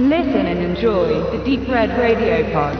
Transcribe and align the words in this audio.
Listen 0.00 0.46
and 0.46 0.60
enjoy 0.60 1.08
the 1.32 1.38
Deep 1.44 1.68
Red 1.68 1.90
Radio 1.98 2.44
Pod. 2.52 2.78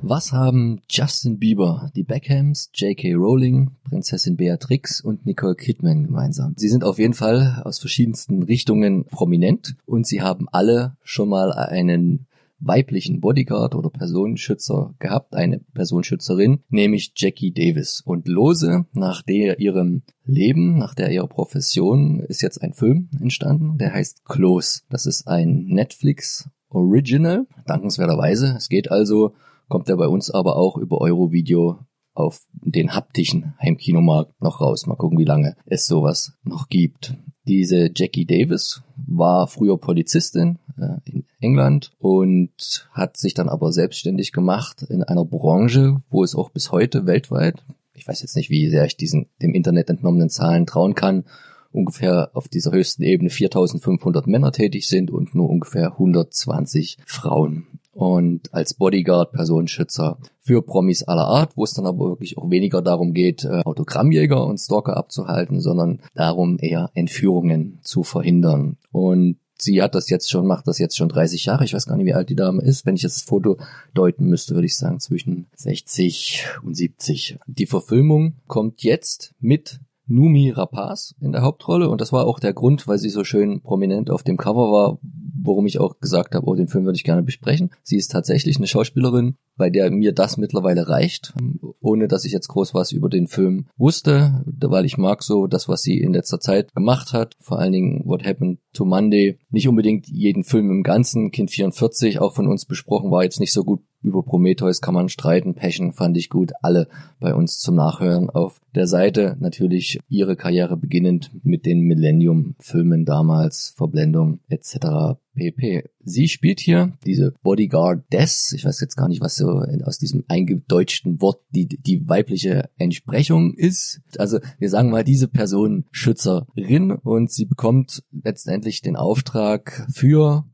Was 0.00 0.32
haben 0.32 0.80
Justin 0.88 1.38
Bieber, 1.38 1.90
die 1.94 2.04
Beckhams, 2.04 2.70
J.K. 2.72 3.12
Rowling, 3.16 3.72
Prinzessin 3.84 4.38
Beatrix 4.38 5.02
und 5.02 5.26
Nicole 5.26 5.56
Kidman 5.56 6.04
gemeinsam? 6.04 6.54
Sie 6.56 6.70
sind 6.70 6.84
auf 6.84 6.98
jeden 6.98 7.12
Fall 7.12 7.60
aus 7.66 7.78
verschiedensten 7.78 8.44
Richtungen 8.44 9.04
prominent 9.04 9.76
und 9.84 10.06
sie 10.06 10.22
haben 10.22 10.48
alle 10.52 10.96
schon 11.02 11.28
mal 11.28 11.52
einen 11.52 12.26
weiblichen 12.60 13.20
Bodyguard 13.20 13.74
oder 13.74 13.90
Personenschützer 13.90 14.94
gehabt, 14.98 15.34
eine 15.34 15.60
Personenschützerin, 15.74 16.60
nämlich 16.68 17.12
Jackie 17.16 17.52
Davis. 17.52 18.02
Und 18.04 18.28
lose 18.28 18.86
nach 18.92 19.22
der 19.22 19.58
ihrem 19.58 20.02
Leben, 20.24 20.78
nach 20.78 20.94
der 20.94 21.10
ihrer 21.10 21.26
Profession 21.26 22.20
ist 22.20 22.42
jetzt 22.42 22.62
ein 22.62 22.74
Film 22.74 23.08
entstanden, 23.20 23.78
der 23.78 23.92
heißt 23.92 24.24
Close. 24.24 24.82
Das 24.90 25.06
ist 25.06 25.26
ein 25.26 25.66
Netflix 25.66 26.48
Original, 26.68 27.46
dankenswerterweise. 27.66 28.54
Es 28.56 28.68
geht 28.68 28.90
also, 28.90 29.34
kommt 29.68 29.88
er 29.88 29.96
bei 29.96 30.06
uns 30.06 30.30
aber 30.30 30.56
auch 30.56 30.76
über 30.76 31.00
Eurovideo 31.00 31.80
auf 32.14 32.42
den 32.52 32.94
haptischen 32.94 33.54
Heimkinomarkt 33.60 34.40
noch 34.40 34.60
raus. 34.60 34.86
Mal 34.86 34.96
gucken, 34.96 35.18
wie 35.18 35.24
lange 35.24 35.56
es 35.66 35.86
sowas 35.86 36.34
noch 36.42 36.68
gibt. 36.68 37.16
Diese 37.46 37.90
Jackie 37.94 38.26
Davis 38.26 38.82
war 38.96 39.46
früher 39.46 39.78
Polizistin 39.78 40.58
äh, 40.76 41.19
England 41.40 41.92
und 41.98 42.88
hat 42.92 43.16
sich 43.16 43.34
dann 43.34 43.48
aber 43.48 43.72
selbstständig 43.72 44.32
gemacht 44.32 44.82
in 44.88 45.02
einer 45.02 45.24
Branche, 45.24 46.02
wo 46.10 46.22
es 46.22 46.34
auch 46.34 46.50
bis 46.50 46.72
heute 46.72 47.06
weltweit, 47.06 47.62
ich 47.94 48.06
weiß 48.06 48.22
jetzt 48.22 48.36
nicht, 48.36 48.50
wie 48.50 48.68
sehr 48.70 48.84
ich 48.84 48.96
diesen 48.96 49.26
dem 49.42 49.54
Internet 49.54 49.90
entnommenen 49.90 50.30
Zahlen 50.30 50.66
trauen 50.66 50.94
kann, 50.94 51.24
ungefähr 51.72 52.30
auf 52.34 52.48
dieser 52.48 52.72
höchsten 52.72 53.02
Ebene 53.02 53.30
4500 53.30 54.26
Männer 54.26 54.52
tätig 54.52 54.88
sind 54.88 55.10
und 55.10 55.34
nur 55.34 55.48
ungefähr 55.50 55.92
120 55.92 56.98
Frauen 57.06 57.66
und 57.92 58.54
als 58.54 58.74
Bodyguard, 58.74 59.32
Personenschützer 59.32 60.18
für 60.40 60.62
Promis 60.62 61.02
aller 61.02 61.26
Art, 61.26 61.56
wo 61.56 61.64
es 61.64 61.74
dann 61.74 61.86
aber 61.86 62.08
wirklich 62.08 62.38
auch 62.38 62.50
weniger 62.50 62.82
darum 62.82 63.12
geht, 63.12 63.44
äh, 63.44 63.62
Autogrammjäger 63.64 64.46
und 64.46 64.58
Stalker 64.58 64.96
abzuhalten, 64.96 65.60
sondern 65.60 66.00
darum 66.14 66.58
eher 66.58 66.90
Entführungen 66.94 67.78
zu 67.82 68.02
verhindern. 68.02 68.76
Und 68.92 69.36
sie 69.62 69.82
hat 69.82 69.94
das 69.94 70.10
jetzt 70.10 70.30
schon, 70.30 70.46
macht 70.46 70.66
das 70.66 70.78
jetzt 70.78 70.96
schon 70.96 71.08
30 71.08 71.44
Jahre. 71.44 71.64
Ich 71.64 71.74
weiß 71.74 71.86
gar 71.86 71.96
nicht, 71.96 72.06
wie 72.06 72.14
alt 72.14 72.28
die 72.28 72.36
Dame 72.36 72.62
ist. 72.62 72.86
Wenn 72.86 72.96
ich 72.96 73.02
das 73.02 73.22
Foto 73.22 73.58
deuten 73.94 74.26
müsste, 74.26 74.54
würde 74.54 74.66
ich 74.66 74.76
sagen 74.76 75.00
zwischen 75.00 75.46
60 75.56 76.46
und 76.62 76.74
70. 76.74 77.38
Die 77.46 77.66
Verfilmung 77.66 78.36
kommt 78.46 78.82
jetzt 78.82 79.34
mit 79.40 79.80
Numi 80.10 80.50
Rapaz 80.50 81.14
in 81.20 81.32
der 81.32 81.42
Hauptrolle. 81.42 81.88
Und 81.88 82.00
das 82.00 82.12
war 82.12 82.26
auch 82.26 82.40
der 82.40 82.52
Grund, 82.52 82.86
weil 82.88 82.98
sie 82.98 83.10
so 83.10 83.24
schön 83.24 83.62
prominent 83.62 84.10
auf 84.10 84.22
dem 84.22 84.36
Cover 84.36 84.72
war, 84.72 84.98
worum 85.42 85.66
ich 85.66 85.78
auch 85.78 86.00
gesagt 86.00 86.34
habe, 86.34 86.46
oh, 86.46 86.54
den 86.54 86.68
Film 86.68 86.84
würde 86.84 86.96
ich 86.96 87.04
gerne 87.04 87.22
besprechen. 87.22 87.70
Sie 87.82 87.96
ist 87.96 88.10
tatsächlich 88.10 88.56
eine 88.56 88.66
Schauspielerin, 88.66 89.36
bei 89.56 89.70
der 89.70 89.90
mir 89.90 90.12
das 90.12 90.36
mittlerweile 90.36 90.88
reicht, 90.88 91.34
ohne 91.80 92.08
dass 92.08 92.24
ich 92.24 92.32
jetzt 92.32 92.48
groß 92.48 92.74
was 92.74 92.92
über 92.92 93.08
den 93.08 93.26
Film 93.26 93.66
wusste, 93.76 94.44
weil 94.46 94.84
ich 94.84 94.98
mag 94.98 95.22
so 95.22 95.46
das, 95.46 95.68
was 95.68 95.82
sie 95.82 95.98
in 95.98 96.12
letzter 96.12 96.40
Zeit 96.40 96.74
gemacht 96.74 97.12
hat, 97.12 97.36
vor 97.40 97.58
allen 97.58 97.72
Dingen 97.72 98.02
What 98.04 98.24
Happened 98.24 98.58
to 98.72 98.84
Monday, 98.84 99.38
nicht 99.50 99.68
unbedingt 99.68 100.08
jeden 100.08 100.44
Film 100.44 100.70
im 100.70 100.82
Ganzen, 100.82 101.30
Kind 101.30 101.50
44, 101.50 102.20
auch 102.20 102.34
von 102.34 102.48
uns 102.48 102.64
besprochen, 102.64 103.10
war 103.10 103.24
jetzt 103.24 103.40
nicht 103.40 103.52
so 103.52 103.64
gut 103.64 103.80
über 104.02 104.22
Prometheus 104.22 104.80
kann 104.80 104.94
man 104.94 105.08
streiten. 105.08 105.54
Passion 105.54 105.92
fand 105.92 106.16
ich 106.16 106.30
gut. 106.30 106.52
Alle 106.62 106.88
bei 107.18 107.34
uns 107.34 107.58
zum 107.58 107.74
Nachhören 107.74 108.30
auf 108.30 108.60
der 108.74 108.86
Seite. 108.86 109.36
Natürlich 109.40 109.98
ihre 110.08 110.36
Karriere 110.36 110.76
beginnend 110.76 111.30
mit 111.42 111.66
den 111.66 111.80
Millennium-Filmen 111.82 113.04
damals, 113.04 113.74
Verblendung 113.76 114.40
etc. 114.48 115.18
pp. 115.34 115.84
Sie 116.02 116.28
spielt 116.28 116.60
hier 116.60 116.92
diese 117.04 117.34
Bodyguard 117.42 118.10
Des. 118.12 118.52
Ich 118.52 118.64
weiß 118.64 118.80
jetzt 118.80 118.96
gar 118.96 119.08
nicht, 119.08 119.20
was 119.20 119.36
so 119.36 119.62
aus 119.84 119.98
diesem 119.98 120.24
eingedeutschten 120.28 121.20
Wort 121.20 121.40
die, 121.50 121.66
die 121.66 122.08
weibliche 122.08 122.70
Entsprechung 122.78 123.54
ist. 123.54 124.00
Also 124.16 124.38
wir 124.58 124.70
sagen 124.70 124.90
mal 124.90 125.04
diese 125.04 125.28
Person 125.28 125.84
Schützerin 125.90 126.92
und 126.92 127.30
sie 127.30 127.44
bekommt 127.44 128.02
letztendlich 128.24 128.80
den 128.80 128.96
Auftrag 128.96 129.86
für 129.92 130.44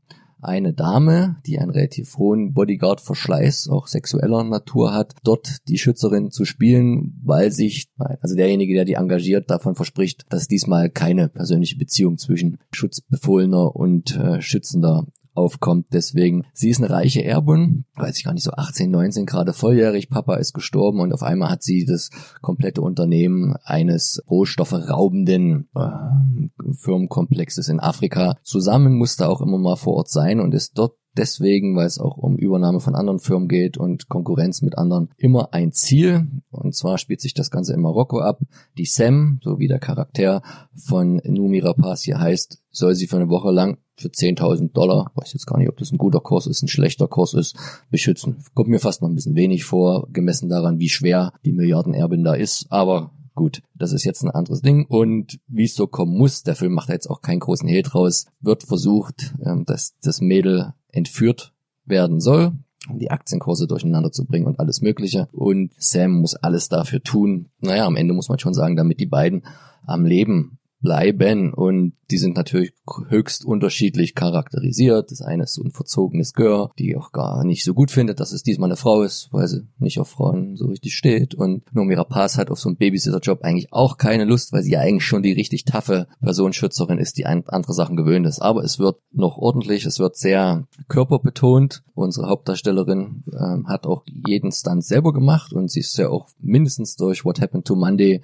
eine 0.41 0.73
Dame, 0.73 1.37
die 1.45 1.59
einen 1.59 1.71
relativ 1.71 2.17
hohen 2.17 2.53
Bodyguard-Verschleiß, 2.53 3.69
auch 3.69 3.87
sexueller 3.87 4.43
Natur 4.43 4.93
hat, 4.93 5.15
dort 5.23 5.67
die 5.67 5.77
Schützerin 5.77 6.31
zu 6.31 6.45
spielen, 6.45 7.19
weil 7.23 7.51
sich, 7.51 7.87
also 7.97 8.35
derjenige, 8.35 8.73
der 8.73 8.85
die 8.85 8.93
engagiert, 8.93 9.49
davon 9.49 9.75
verspricht, 9.75 10.25
dass 10.29 10.47
diesmal 10.47 10.89
keine 10.89 11.29
persönliche 11.29 11.77
Beziehung 11.77 12.17
zwischen 12.17 12.59
Schutzbefohlener 12.71 13.75
und 13.75 14.15
äh, 14.15 14.41
Schützender 14.41 15.07
aufkommt. 15.37 15.87
Deswegen, 15.93 16.45
sie 16.53 16.69
ist 16.69 16.79
eine 16.79 16.89
reiche 16.89 17.23
Erbin, 17.23 17.85
weiß 17.95 18.17
ich 18.17 18.23
gar 18.23 18.33
nicht, 18.33 18.43
so 18.43 18.51
18, 18.51 18.89
19 18.89 19.25
gerade 19.25 19.53
volljährig, 19.53 20.09
Papa 20.09 20.35
ist 20.35 20.53
gestorben 20.53 20.99
und 20.99 21.13
auf 21.13 21.23
einmal 21.23 21.49
hat 21.49 21.63
sie 21.63 21.85
das 21.85 22.09
komplette 22.41 22.81
Unternehmen 22.81 23.55
eines 23.63 24.23
rohstofferaubenden 24.29 25.69
äh, 25.75 26.73
Firmenkomplexes 26.73 27.69
in 27.69 27.79
Afrika 27.79 28.37
zusammen, 28.43 28.97
musste 28.97 29.29
auch 29.29 29.41
immer 29.41 29.57
mal 29.57 29.75
vor 29.75 29.95
Ort 29.95 30.09
sein 30.09 30.39
und 30.39 30.53
ist 30.53 30.77
dort 30.77 30.95
deswegen, 31.17 31.75
weil 31.75 31.87
es 31.87 31.99
auch 31.99 32.17
um 32.17 32.37
Übernahme 32.37 32.79
von 32.79 32.95
anderen 32.95 33.19
Firmen 33.19 33.47
geht 33.47 33.77
und 33.77 34.07
Konkurrenz 34.07 34.61
mit 34.61 34.77
anderen, 34.77 35.09
immer 35.17 35.53
ein 35.53 35.71
Ziel. 35.71 36.27
Und 36.49 36.75
zwar 36.75 36.97
spielt 36.97 37.21
sich 37.21 37.33
das 37.33 37.51
Ganze 37.51 37.73
in 37.73 37.81
Marokko 37.81 38.19
ab. 38.19 38.41
Die 38.77 38.85
Sam, 38.85 39.39
so 39.43 39.59
wie 39.59 39.67
der 39.67 39.79
Charakter 39.79 40.41
von 40.75 41.21
Numi 41.25 41.59
Rapaz 41.59 42.03
hier 42.03 42.19
heißt, 42.19 42.61
soll 42.69 42.95
sie 42.95 43.07
für 43.07 43.17
eine 43.17 43.29
Woche 43.29 43.51
lang 43.51 43.77
für 43.97 44.09
10.000 44.09 44.73
Dollar, 44.73 45.11
weiß 45.15 45.33
jetzt 45.33 45.47
gar 45.47 45.57
nicht, 45.57 45.69
ob 45.69 45.77
das 45.77 45.91
ein 45.91 45.97
guter 45.97 46.19
Kurs 46.19 46.47
ist, 46.47 46.61
ein 46.61 46.67
schlechter 46.67 47.07
Kurs 47.07 47.33
ist, 47.33 47.55
beschützen. 47.89 48.37
Kommt 48.53 48.69
mir 48.69 48.79
fast 48.79 49.01
noch 49.01 49.09
ein 49.09 49.15
bisschen 49.15 49.35
wenig 49.35 49.65
vor, 49.65 50.07
gemessen 50.11 50.49
daran, 50.49 50.79
wie 50.79 50.89
schwer 50.89 51.33
die 51.45 51.51
Milliardenerbin 51.51 52.23
da 52.23 52.33
ist, 52.33 52.67
aber 52.69 53.11
gut, 53.35 53.61
das 53.75 53.93
ist 53.93 54.03
jetzt 54.03 54.23
ein 54.23 54.31
anderes 54.31 54.61
Ding 54.61 54.85
und 54.85 55.39
wie 55.47 55.65
es 55.65 55.75
so 55.75 55.87
kommen 55.87 56.17
muss, 56.17 56.43
der 56.43 56.55
Film 56.55 56.73
macht 56.73 56.89
jetzt 56.89 57.09
auch 57.09 57.21
keinen 57.21 57.39
großen 57.39 57.67
Hehl 57.67 57.83
draus, 57.83 58.25
wird 58.41 58.63
versucht, 58.63 59.33
ähm, 59.43 59.65
dass 59.65 59.95
das 60.01 60.21
Mädel 60.21 60.73
entführt 60.91 61.53
werden 61.85 62.19
soll, 62.19 62.53
um 62.89 62.99
die 62.99 63.11
Aktienkurse 63.11 63.67
durcheinander 63.67 64.11
zu 64.11 64.25
bringen 64.25 64.47
und 64.47 64.59
alles 64.59 64.81
Mögliche. 64.81 65.27
Und 65.31 65.71
Sam 65.77 66.19
muss 66.19 66.35
alles 66.35 66.69
dafür 66.69 67.01
tun. 67.01 67.49
Naja, 67.59 67.85
am 67.85 67.95
Ende 67.95 68.13
muss 68.13 68.29
man 68.29 68.39
schon 68.39 68.53
sagen, 68.53 68.75
damit 68.75 68.99
die 68.99 69.05
beiden 69.05 69.43
am 69.85 70.05
Leben 70.05 70.57
bleiben 70.81 71.53
und 71.53 71.93
die 72.11 72.17
sind 72.17 72.37
natürlich 72.37 72.71
höchst 73.09 73.43
unterschiedlich 73.43 74.15
charakterisiert. 74.15 75.11
Das 75.11 75.21
eine 75.21 75.43
ist 75.43 75.53
so 75.53 75.63
ein 75.63 75.71
verzogenes 75.71 76.33
Girl, 76.33 76.69
die 76.77 76.95
auch 76.95 77.11
gar 77.11 77.43
nicht 77.43 77.63
so 77.63 77.73
gut 77.73 77.91
findet, 77.91 78.19
dass 78.19 78.31
es 78.31 78.43
diesmal 78.43 78.69
eine 78.69 78.77
Frau 78.77 79.01
ist, 79.01 79.29
weil 79.31 79.47
sie 79.47 79.67
nicht 79.79 79.99
auf 79.99 80.09
Frauen 80.09 80.55
so 80.55 80.67
richtig 80.67 80.95
steht 80.95 81.35
und 81.35 81.63
Nomi 81.73 81.95
Rapaz 81.95 82.37
hat 82.37 82.51
auf 82.51 82.59
so 82.59 82.69
einen 82.69 82.77
Babysitter-Job 82.77 83.41
eigentlich 83.41 83.73
auch 83.73 83.97
keine 83.97 84.25
Lust, 84.25 84.53
weil 84.53 84.63
sie 84.63 84.71
ja 84.71 84.79
eigentlich 84.79 85.05
schon 85.05 85.23
die 85.23 85.33
richtig 85.33 85.65
taffe 85.65 86.07
Personenschützerin 86.21 86.99
ist, 86.99 87.17
die 87.17 87.25
andere 87.25 87.73
Sachen 87.73 87.97
gewöhnt 87.97 88.25
ist. 88.25 88.39
Aber 88.39 88.63
es 88.63 88.79
wird 88.79 88.97
noch 89.11 89.37
ordentlich, 89.37 89.85
es 89.85 89.99
wird 89.99 90.15
sehr 90.15 90.67
körperbetont. 90.87 91.83
Unsere 91.95 92.29
Hauptdarstellerin 92.29 93.23
ähm, 93.33 93.67
hat 93.67 93.85
auch 93.87 94.03
jeden 94.05 94.51
Stunt 94.51 94.85
selber 94.85 95.11
gemacht 95.11 95.53
und 95.53 95.71
sie 95.71 95.79
ist 95.79 95.97
ja 95.97 96.09
auch 96.09 96.29
mindestens 96.39 96.95
durch 96.95 97.25
What 97.25 97.41
Happened 97.41 97.65
to 97.65 97.75
Monday 97.75 98.21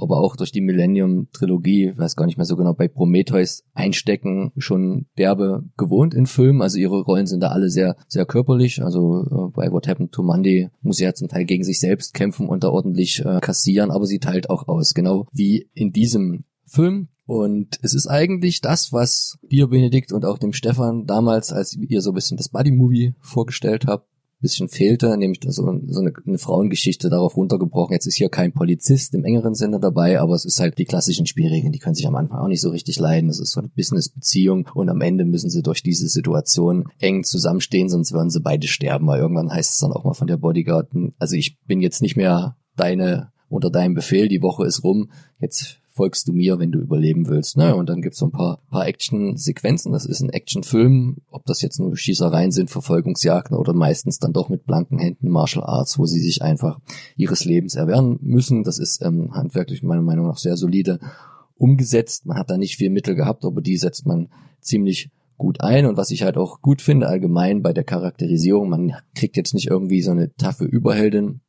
aber 0.00 0.18
auch 0.18 0.36
durch 0.36 0.52
die 0.52 0.60
Millennium-Trilogie, 0.60 1.92
weiß 1.96 2.16
gar 2.16 2.26
nicht 2.26 2.36
mehr 2.36 2.46
so 2.46 2.56
genau, 2.56 2.74
bei 2.74 2.88
Prometheus 2.88 3.64
einstecken, 3.74 4.52
schon 4.56 5.06
derbe 5.18 5.64
gewohnt 5.76 6.14
in 6.14 6.26
Filmen. 6.26 6.62
Also 6.62 6.78
ihre 6.78 7.02
Rollen 7.02 7.26
sind 7.26 7.40
da 7.40 7.48
alle 7.48 7.70
sehr, 7.70 7.96
sehr 8.08 8.26
körperlich. 8.26 8.82
Also 8.82 9.24
äh, 9.24 9.52
bei 9.54 9.70
What 9.70 9.88
Happened 9.88 10.12
to 10.12 10.22
Monday 10.22 10.70
muss 10.82 10.96
sie 10.98 11.04
ja 11.04 11.14
zum 11.14 11.28
Teil 11.28 11.44
gegen 11.44 11.64
sich 11.64 11.80
selbst 11.80 12.14
kämpfen 12.14 12.48
und 12.48 12.64
da 12.64 12.70
ordentlich 12.70 13.24
äh, 13.24 13.40
kassieren, 13.40 13.90
aber 13.90 14.06
sie 14.06 14.18
teilt 14.18 14.50
auch 14.50 14.68
aus. 14.68 14.94
Genau 14.94 15.26
wie 15.32 15.68
in 15.74 15.92
diesem 15.92 16.44
Film. 16.66 17.08
Und 17.26 17.78
es 17.82 17.94
ist 17.94 18.08
eigentlich 18.08 18.60
das, 18.60 18.92
was 18.92 19.38
dir, 19.42 19.68
Benedikt, 19.68 20.12
und 20.12 20.24
auch 20.24 20.36
dem 20.36 20.52
Stefan 20.52 21.06
damals, 21.06 21.52
als 21.52 21.76
ihr 21.76 22.00
so 22.00 22.10
ein 22.10 22.14
bisschen 22.14 22.36
das 22.36 22.48
Buddy-Movie 22.48 23.14
vorgestellt 23.20 23.86
habt, 23.86 24.08
bisschen 24.40 24.68
fehlte, 24.68 25.16
nämlich 25.16 25.40
so, 25.46 25.50
so 25.50 26.00
eine, 26.00 26.12
eine 26.26 26.38
Frauengeschichte 26.38 27.10
darauf 27.10 27.36
runtergebrochen. 27.36 27.92
Jetzt 27.92 28.06
ist 28.06 28.16
hier 28.16 28.28
kein 28.28 28.52
Polizist 28.52 29.14
im 29.14 29.24
engeren 29.24 29.54
Sinne 29.54 29.80
dabei, 29.80 30.20
aber 30.20 30.34
es 30.34 30.44
ist 30.44 30.60
halt 30.60 30.78
die 30.78 30.84
klassischen 30.84 31.26
Spielregeln, 31.26 31.72
die 31.72 31.78
können 31.78 31.94
sich 31.94 32.06
am 32.06 32.16
Anfang 32.16 32.38
auch 32.38 32.48
nicht 32.48 32.60
so 32.60 32.70
richtig 32.70 32.98
leiden. 32.98 33.30
Es 33.30 33.40
ist 33.40 33.52
so 33.52 33.60
eine 33.60 33.68
Business-Beziehung 33.68 34.68
und 34.74 34.88
am 34.88 35.00
Ende 35.00 35.24
müssen 35.24 35.50
sie 35.50 35.62
durch 35.62 35.82
diese 35.82 36.08
Situation 36.08 36.88
eng 36.98 37.24
zusammenstehen, 37.24 37.88
sonst 37.88 38.12
würden 38.12 38.30
sie 38.30 38.40
beide 38.40 38.66
sterben, 38.66 39.06
weil 39.06 39.20
irgendwann 39.20 39.52
heißt 39.52 39.72
es 39.72 39.78
dann 39.78 39.92
auch 39.92 40.04
mal 40.04 40.14
von 40.14 40.26
der 40.26 40.36
Bodyguard, 40.36 40.90
also 41.18 41.36
ich 41.36 41.58
bin 41.66 41.80
jetzt 41.80 42.02
nicht 42.02 42.16
mehr 42.16 42.56
deine 42.76 43.30
unter 43.50 43.70
deinem 43.70 43.94
Befehl, 43.94 44.28
die 44.28 44.42
Woche 44.42 44.64
ist 44.64 44.84
rum, 44.84 45.10
jetzt 45.40 45.79
folgst 46.00 46.28
du 46.28 46.32
mir, 46.32 46.58
wenn 46.58 46.72
du 46.72 46.78
überleben 46.78 47.28
willst. 47.28 47.58
Ne? 47.58 47.76
Und 47.76 47.90
dann 47.90 48.00
gibt's 48.00 48.20
so 48.20 48.24
ein 48.24 48.32
paar, 48.32 48.62
paar 48.70 48.86
Action-Sequenzen. 48.86 49.92
Das 49.92 50.06
ist 50.06 50.22
ein 50.22 50.30
Actionfilm, 50.30 51.18
ob 51.30 51.44
das 51.44 51.60
jetzt 51.60 51.78
nur 51.78 51.94
Schießereien 51.94 52.52
sind, 52.52 52.70
Verfolgungsjagden 52.70 53.54
oder 53.54 53.74
meistens 53.74 54.18
dann 54.18 54.32
doch 54.32 54.48
mit 54.48 54.64
blanken 54.64 54.98
Händen 54.98 55.28
Martial 55.28 55.62
Arts, 55.62 55.98
wo 55.98 56.06
sie 56.06 56.20
sich 56.20 56.40
einfach 56.40 56.80
ihres 57.16 57.44
Lebens 57.44 57.74
erwehren 57.74 58.18
müssen. 58.22 58.64
Das 58.64 58.78
ist 58.78 59.04
ähm, 59.04 59.34
handwerklich 59.34 59.82
meiner 59.82 60.00
Meinung 60.00 60.26
nach 60.26 60.38
sehr 60.38 60.56
solide 60.56 61.00
umgesetzt. 61.56 62.24
Man 62.24 62.38
hat 62.38 62.48
da 62.48 62.56
nicht 62.56 62.78
viel 62.78 62.88
Mittel 62.88 63.14
gehabt, 63.14 63.44
aber 63.44 63.60
die 63.60 63.76
setzt 63.76 64.06
man 64.06 64.30
ziemlich 64.62 65.10
gut 65.36 65.60
ein 65.60 65.84
und 65.84 65.98
was 65.98 66.10
ich 66.10 66.22
halt 66.22 66.38
auch 66.38 66.62
gut 66.62 66.80
finde 66.80 67.08
allgemein 67.08 67.60
bei 67.60 67.74
der 67.74 67.84
Charakterisierung, 67.84 68.70
man 68.70 68.94
kriegt 69.14 69.36
jetzt 69.36 69.52
nicht 69.52 69.68
irgendwie 69.68 70.00
so 70.00 70.12
eine 70.12 70.34
taffe 70.36 70.64
Überheldin 70.64 71.42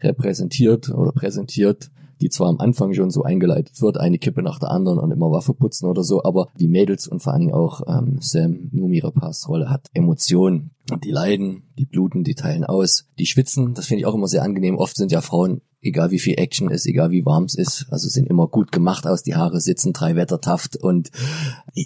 repräsentiert 0.00 0.88
oder 0.88 1.12
präsentiert, 1.12 1.90
die 2.20 2.30
zwar 2.30 2.48
am 2.48 2.60
Anfang 2.60 2.94
schon 2.94 3.10
so 3.10 3.22
eingeleitet 3.22 3.80
wird, 3.80 3.98
eine 3.98 4.18
Kippe 4.18 4.42
nach 4.42 4.58
der 4.58 4.70
anderen 4.70 4.98
und 4.98 5.10
immer 5.10 5.30
Waffe 5.30 5.54
putzen 5.54 5.86
oder 5.86 6.02
so, 6.02 6.22
aber 6.24 6.48
die 6.58 6.68
Mädels 6.68 7.06
und 7.06 7.20
vor 7.20 7.32
allen 7.32 7.40
Dingen 7.40 7.54
auch 7.54 7.82
ähm, 7.86 8.18
Sam 8.20 8.70
Numi 8.72 9.00
Rapace 9.00 9.48
Rolle 9.48 9.70
hat 9.70 9.88
Emotionen. 9.94 10.70
Die 11.04 11.10
leiden, 11.10 11.64
die 11.78 11.86
bluten, 11.86 12.24
die 12.24 12.34
teilen 12.34 12.64
aus, 12.64 13.06
die 13.18 13.26
schwitzen, 13.26 13.74
das 13.74 13.86
finde 13.86 14.00
ich 14.00 14.06
auch 14.06 14.14
immer 14.14 14.28
sehr 14.28 14.42
angenehm. 14.42 14.76
Oft 14.76 14.96
sind 14.96 15.12
ja 15.12 15.20
Frauen 15.20 15.60
egal 15.80 16.10
wie 16.10 16.18
viel 16.18 16.34
Action 16.38 16.70
ist, 16.70 16.86
egal 16.86 17.10
wie 17.10 17.24
warm 17.24 17.44
es 17.44 17.54
ist, 17.54 17.86
also 17.90 18.08
sind 18.08 18.28
immer 18.28 18.48
gut 18.48 18.72
gemacht 18.72 19.06
aus, 19.06 19.22
die 19.22 19.36
Haare 19.36 19.60
sitzen 19.60 19.92
drei 19.92 20.16
Wettertaft 20.16 20.76
und 20.76 21.10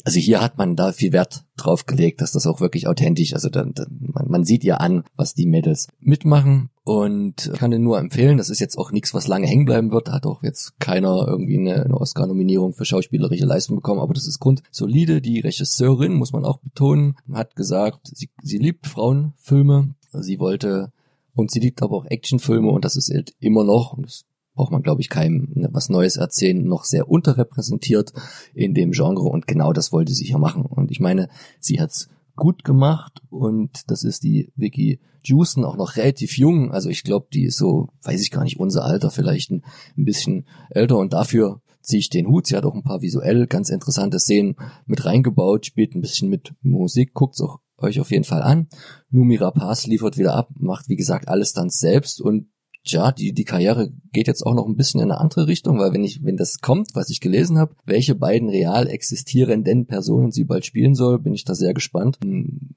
also 0.05 0.19
hier 0.19 0.41
hat 0.41 0.57
man 0.57 0.77
da 0.77 0.93
viel 0.93 1.13
Wert 1.13 1.45
drauf 1.57 1.85
gelegt, 1.87 2.21
dass 2.23 2.33
das 2.33 2.47
auch 2.47 2.61
wirklich 2.61 2.89
authentisch, 2.89 3.35
also 3.35 3.51
dann, 3.51 3.75
dann, 3.75 3.99
man, 4.01 4.29
man 4.29 4.45
sieht 4.45 4.65
ihr 4.65 4.81
an, 4.81 5.05
was 5.17 5.35
die 5.35 5.47
Mädels 5.47 5.89
mitmachen 6.01 6.71
und 6.85 7.53
kann 7.55 7.71
den 7.71 7.83
nur 7.83 7.99
empfehlen, 7.99 8.39
das 8.39 8.49
ist 8.49 8.61
jetzt 8.61 8.79
auch 8.79 8.91
nichts, 8.91 9.13
was 9.13 9.29
lange 9.29 9.47
hängen 9.47 9.67
bleiben 9.67 9.93
wird, 9.93 10.09
da 10.09 10.13
hat 10.13 10.27
auch 10.27 10.43
jetzt 10.43 10.81
keiner 10.81 11.27
irgendwie 11.29 11.59
eine, 11.59 11.85
eine 11.85 11.97
Oscar-Nominierung 11.97 12.73
für 12.73 12.87
schauspielerische 12.87 13.45
Leistung 13.45 13.77
bekommen, 13.77 14.01
aber 14.01 14.15
das 14.15 14.27
ist 14.27 14.41
grundsolide, 14.41 15.21
die 15.21 15.41
Regisseurin, 15.41 16.15
muss 16.15 16.33
man 16.33 16.45
auch 16.45 16.59
betonen, 16.59 17.17
hat 17.33 17.55
gesagt, 17.55 18.11
sie, 18.15 18.31
sie 18.43 18.59
liebt 18.59 18.87
Frauenfilme, 18.93 19.95
sie 20.13 20.39
wollte 20.39 20.93
und 21.35 21.51
sie 21.51 21.61
liebt 21.61 21.83
aber 21.83 21.97
auch 21.97 22.07
Actionfilme 22.07 22.71
und 22.71 22.85
das 22.85 22.97
ist 22.97 23.13
halt 23.13 23.35
immer 23.41 23.65
noch, 23.65 23.95
und 23.95 24.07
das 24.07 24.25
braucht 24.55 24.71
man 24.71 24.83
glaube 24.83 25.01
ich 25.01 25.09
keinem 25.09 25.49
ne, 25.55 25.69
was 25.73 25.89
Neues 25.89 26.17
erzählen, 26.17 26.63
noch 26.63 26.85
sehr 26.85 27.09
unterrepräsentiert 27.09 28.13
in 28.55 28.75
dem 28.75 28.93
Genre 28.93 29.25
und 29.25 29.47
genau 29.47 29.73
das 29.73 29.93
wollte 29.93 30.13
sie 30.13 30.27
hier 30.27 30.39
machen. 30.39 30.67
Und 30.67 30.91
ich 30.91 31.01
meine, 31.01 31.29
sie 31.59 31.81
hat's 31.81 32.09
gut 32.37 32.65
gemacht 32.65 33.23
und 33.31 33.91
das 33.91 34.05
ist 34.05 34.23
die 34.23 34.53
Vicky 34.57 35.01
Juicen 35.25 35.65
auch 35.65 35.77
noch 35.77 35.97
relativ 35.97 36.37
jung. 36.37 36.73
Also 36.73 36.89
ich 36.89 37.05
glaube, 37.05 37.27
die 37.33 37.45
ist 37.45 37.57
so, 37.57 37.89
weiß 38.03 38.21
ich 38.21 38.31
gar 38.31 38.45
nicht, 38.45 38.59
unser 38.59 38.85
Alter, 38.85 39.11
vielleicht 39.11 39.51
ein, 39.51 39.63
ein 39.97 40.05
bisschen 40.05 40.47
älter 40.71 40.99
und 40.99 41.13
dafür 41.13 41.61
ziehe 41.83 42.01
ich 42.01 42.11
den 42.11 42.27
Hut. 42.27 42.47
Sie 42.47 42.57
hat 42.57 42.65
auch 42.65 42.75
ein 42.75 42.83
paar 42.83 43.03
visuell 43.03 43.47
ganz 43.47 43.69
interessante 43.71 44.19
Szenen 44.19 44.57
mit 44.87 45.05
reingebaut, 45.05 45.67
spielt 45.67 45.95
ein 45.95 46.01
bisschen 46.01 46.29
mit 46.29 46.55
Musik, 46.63 47.15
guckt's 47.15 47.41
auch 47.41 47.59
euch 47.79 48.01
auf 48.01 48.11
jeden 48.11 48.25
Fall 48.25 48.43
an. 48.43 48.69
Numi 49.11 49.37
Rapaz 49.37 49.87
liefert 49.87 50.17
wieder 50.17 50.35
ab, 50.35 50.51
macht 50.59 50.89
wie 50.89 50.97
gesagt 50.97 51.29
alles 51.29 51.53
dann 51.53 51.69
selbst 51.69 52.21
und 52.21 52.47
ja, 52.85 53.13
die, 53.13 53.33
die 53.33 53.45
Karriere 53.45 53.93
geht 54.13 54.27
jetzt 54.27 54.45
auch 54.45 54.55
noch 54.55 54.67
ein 54.67 54.77
bisschen 54.77 55.01
in 55.01 55.11
eine 55.11 55.21
andere 55.21 55.47
Richtung, 55.47 55.79
weil 55.79 55.93
wenn 55.93 56.03
ich, 56.03 56.25
wenn 56.25 56.37
das 56.37 56.59
kommt, 56.61 56.89
was 56.95 57.11
ich 57.11 57.21
gelesen 57.21 57.59
habe, 57.59 57.77
welche 57.85 58.17
beiden 58.17 58.49
real 58.49 58.89
existierenden 58.89 59.87
Personen 59.87 60.33
sie 60.33 60.45
bald 60.45 60.67
spielen 60.67 60.95
soll, 60.95 61.21
bin 61.21 61.33
ich 61.33 61.45
da 61.45 61.55
sehr 61.55 61.75
gespannt. 61.75 62.19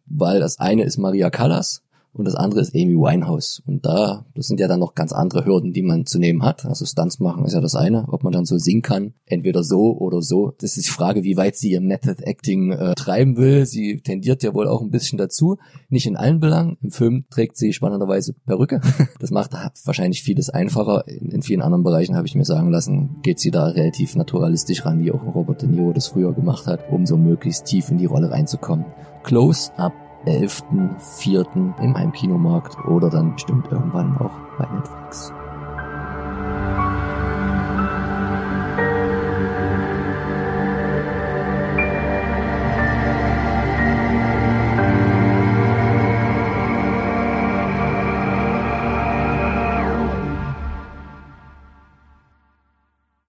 Weil 0.06 0.40
das 0.40 0.60
eine 0.60 0.84
ist 0.84 0.98
Maria 0.98 1.32
Callas, 1.32 1.82
und 2.16 2.26
das 2.26 2.36
andere 2.36 2.62
ist 2.62 2.74
Amy 2.74 2.96
Winehouse. 2.96 3.62
Und 3.66 3.86
da, 3.86 4.26
das 4.36 4.48
sind 4.48 4.62
ja 4.62 4.70
dann 4.70 4.80
noch 4.80 4.96
ganz 4.96 5.12
andere 5.12 5.46
Hürden, 5.46 5.74
die 5.74 5.82
man 5.82 6.06
zu 6.06 6.18
nehmen 6.18 6.44
hat. 6.44 6.66
Also 6.66 6.86
Stunts 6.86 7.20
machen 7.20 7.44
ist 7.44 7.54
ja 7.54 7.60
das 7.60 7.76
eine, 7.76 8.06
ob 8.08 8.24
man 8.24 8.32
dann 8.32 8.46
so 8.46 8.58
singen 8.58 8.82
kann, 8.82 9.14
entweder 9.26 9.64
so 9.64 9.98
oder 9.98 10.22
so. 10.22 10.54
Das 10.60 10.78
ist 10.78 10.88
die 10.88 10.92
Frage, 10.92 11.24
wie 11.24 11.36
weit 11.36 11.58
sie 11.58 11.72
ihr 11.72 11.82
Method 11.82 12.24
Acting 12.24 12.72
äh, 12.72 12.94
treiben 12.96 13.36
will. 13.36 13.66
Sie 13.66 14.00
tendiert 14.02 14.44
ja 14.44 14.54
wohl 14.54 14.70
auch 14.70 14.82
ein 14.82 14.92
bisschen 14.92 15.18
dazu. 15.18 15.58
Nicht 15.90 16.08
in 16.08 16.16
allen 16.16 16.40
Belangen. 16.40 16.78
Im 16.82 16.92
Film 16.92 17.26
trägt 17.30 17.58
sie 17.58 17.74
spannenderweise 17.74 18.34
Perücke. 18.34 18.82
Das 19.20 19.32
macht 19.32 19.54
wahrscheinlich 19.86 20.22
vieles 20.24 20.50
einfacher. 20.50 21.08
In, 21.08 21.32
in 21.32 21.42
vielen 21.42 21.62
anderen 21.62 21.84
Bereichen 21.84 22.16
habe 22.16 22.28
ich 22.28 22.36
mir 22.36 22.46
sagen 22.46 22.70
lassen, 22.70 23.22
geht 23.24 23.40
sie 23.40 23.50
da 23.50 23.68
relativ 23.68 24.16
naturalistisch 24.16 24.86
ran, 24.86 25.00
wie 25.00 25.12
auch 25.12 25.36
Robert 25.36 25.62
De 25.62 25.70
Niro 25.70 25.94
das 25.94 26.08
früher 26.08 26.34
gemacht 26.34 26.68
hat, 26.68 26.92
um 26.92 27.06
so 27.06 27.18
möglichst 27.18 27.66
tief 27.66 27.90
in 27.90 27.98
die 27.98 28.06
Rolle 28.06 28.30
reinzukommen. 28.30 28.86
Close 29.24 29.72
Up 29.78 30.05
11.04. 30.26 31.80
im 31.82 31.98
Heimkinomarkt 31.98 32.78
oder 32.86 33.10
dann 33.10 33.34
bestimmt 33.34 33.72
irgendwann 33.72 34.18
auch 34.18 34.32
bei 34.58 34.68
Netflix. 34.76 35.32